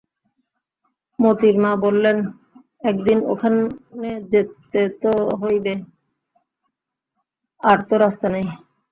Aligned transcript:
মোতির 1.19 1.55
মা 1.63 1.71
বললে, 1.83 2.11
একদিন 2.83 3.17
ওখানে 3.33 3.61
যেতে 4.31 4.81
তো 5.01 5.11
হবেই, 5.39 5.77
আর 7.61 7.79
তো 7.89 7.95
রাস্তা 8.05 8.27
নেই। 8.35 8.45